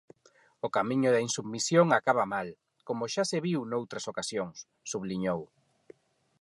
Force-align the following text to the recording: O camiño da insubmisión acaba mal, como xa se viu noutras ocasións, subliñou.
O 0.65 0.67
camiño 0.77 1.09
da 1.11 1.23
insubmisión 1.27 1.87
acaba 1.91 2.25
mal, 2.35 2.47
como 2.87 3.03
xa 3.13 3.23
se 3.31 3.39
viu 3.47 3.59
noutras 3.65 4.05
ocasións, 4.11 4.57
subliñou. 4.91 5.41